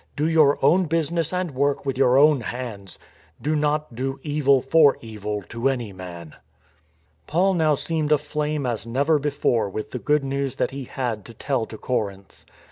Do 0.15 0.27
your 0.27 0.57
own 0.65 0.85
business 0.85 1.31
and 1.31 1.51
work 1.51 1.85
with 1.85 1.95
your 1.95 2.17
own 2.17 2.41
hands.... 2.41 2.97
Do 3.39 3.55
not 3.55 3.93
do 3.93 4.19
evil 4.23 4.59
for 4.59 4.97
evil 4.99 5.43
to 5.49 5.69
any 5.69 5.93
man." 5.93 6.33
Paul 7.27 7.53
now 7.53 7.75
seemed 7.75 8.11
aflame 8.11 8.65
as 8.65 8.87
never 8.87 9.19
before 9.19 9.69
with 9.69 9.91
the 9.91 9.99
Good 9.99 10.23
News 10.23 10.55
that 10.55 10.71
he 10.71 10.85
had 10.85 11.23
to 11.25 11.35
tell 11.35 11.67
to 11.67 11.77
Corinth. 11.77 12.45